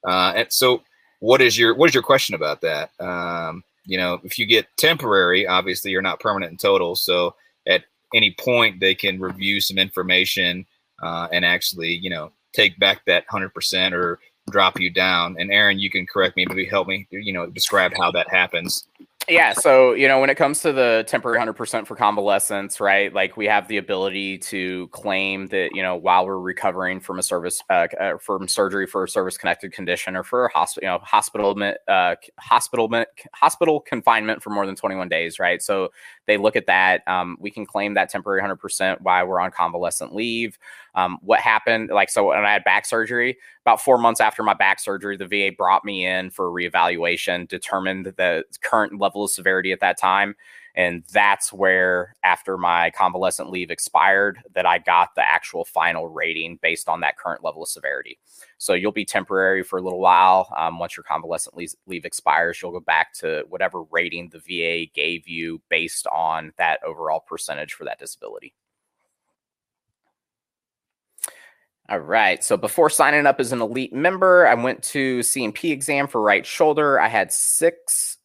[0.06, 0.82] Uh, and so,
[1.20, 2.90] what is your what is your question about that?
[3.00, 6.94] Um, you know, if you get temporary, obviously you're not permanent in total.
[6.94, 7.34] So
[7.66, 7.84] at
[8.14, 10.66] any point they can review some information
[11.02, 14.18] uh, and actually, you know, take back that hundred percent or
[14.50, 15.36] drop you down.
[15.38, 18.86] And Aaron, you can correct me, maybe help me, you know, describe how that happens.
[19.28, 19.54] Yeah.
[19.54, 23.12] So, you know, when it comes to the temporary 100% for convalescence, right?
[23.12, 27.22] Like we have the ability to claim that, you know, while we're recovering from a
[27.22, 30.92] service, uh, uh, from surgery for a service connected condition or for a hospital, you
[30.92, 35.62] know, hospital, uh, hospital, hospital confinement for more than 21 days, right?
[35.62, 35.88] So
[36.26, 37.06] they look at that.
[37.06, 40.58] Um, we can claim that temporary 100% while we're on convalescent leave.
[40.94, 44.54] Um, what happened, like, so when I had back surgery, about four months after my
[44.54, 49.72] back surgery, the VA brought me in for reevaluation, determined the current level of severity
[49.72, 50.34] at that time.
[50.76, 56.58] And that's where, after my convalescent leave expired, that I got the actual final rating
[56.62, 58.18] based on that current level of severity.
[58.58, 60.52] So you'll be temporary for a little while.
[60.56, 64.90] Um, once your convalescent leave, leave expires, you'll go back to whatever rating the VA
[64.92, 68.54] gave you based on that overall percentage for that disability.
[71.88, 72.42] All right.
[72.42, 76.44] So before signing up as an elite member, I went to C&P exam for right
[76.44, 76.98] shoulder.
[76.98, 78.16] I had six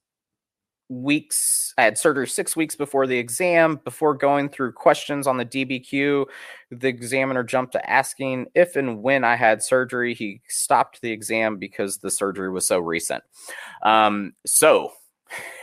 [0.90, 1.74] weeks.
[1.78, 3.80] I had surgery six weeks before the exam.
[3.84, 6.26] Before going through questions on the DBQ,
[6.72, 10.14] the examiner jumped to asking if and when I had surgery.
[10.14, 13.24] He stopped the exam because the surgery was so recent.
[13.84, 14.92] Um, so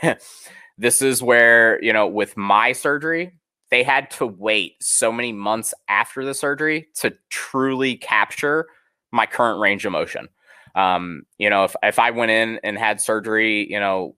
[0.78, 3.32] this is where, you know, with my surgery,
[3.70, 8.66] they had to wait so many months after the surgery to truly capture
[9.10, 10.28] my current range of motion.
[10.76, 14.14] Um, you know, if, if I went in and had surgery, you know,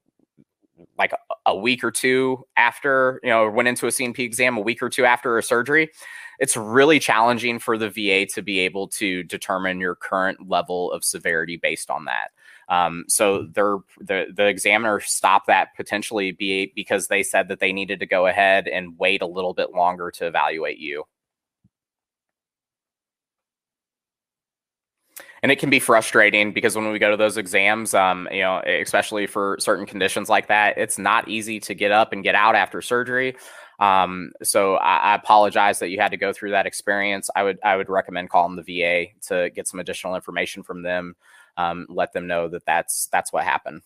[0.98, 1.12] like
[1.46, 4.88] a, week or two after, you know, went into a C&P exam a week or
[4.88, 5.90] two after a surgery,
[6.38, 11.04] it's really challenging for the VA to be able to determine your current level of
[11.04, 12.28] severity based on that.
[12.68, 13.52] Um, so mm-hmm.
[13.52, 18.06] they're, the the examiner stopped that potentially be because they said that they needed to
[18.06, 21.04] go ahead and wait a little bit longer to evaluate you.
[25.42, 28.60] And it can be frustrating because when we go to those exams um, you know
[28.60, 32.54] especially for certain conditions like that it's not easy to get up and get out
[32.54, 33.36] after surgery
[33.80, 37.58] um, so I, I, apologize that you had to go through that experience i would
[37.62, 41.14] i would recommend calling the va to get some additional information from them
[41.58, 43.82] um, let them know that that's that's what happened.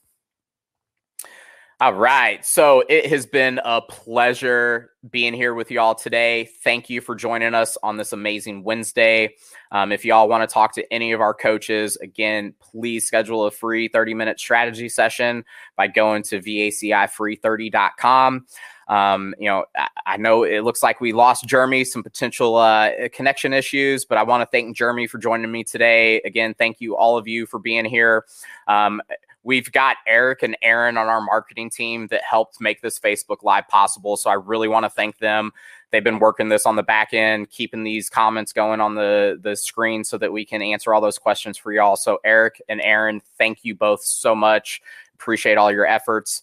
[1.83, 2.47] All right.
[2.47, 6.49] So it has been a pleasure being here with y'all today.
[6.63, 9.35] Thank you for joining us on this amazing Wednesday.
[9.73, 13.51] Um, if y'all want to talk to any of our coaches, again, please schedule a
[13.51, 15.45] free 30 minute strategy session
[15.77, 18.47] by going to vacifree30.com.
[18.89, 22.91] Um, you know, I, I, know it looks like we lost Jeremy, some potential uh,
[23.13, 26.21] connection issues, but I want to thank Jeremy for joining me today.
[26.23, 28.25] Again, thank you all of you for being here.
[28.69, 29.01] Um,
[29.45, 33.69] we've got Eric and Aaron on our marketing team that helped make this Facebook Live
[33.69, 34.17] possible.
[34.17, 35.53] So I really want to thank them.
[35.91, 39.55] They've been working this on the back end, keeping these comments going on the, the
[39.55, 41.97] screen so that we can answer all those questions for y'all.
[41.97, 44.81] So, Eric and Aaron, thank you both so much.
[45.15, 46.43] Appreciate all your efforts.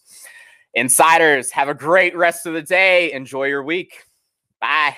[0.74, 3.12] Insiders, have a great rest of the day.
[3.12, 4.04] Enjoy your week.
[4.60, 4.96] Bye.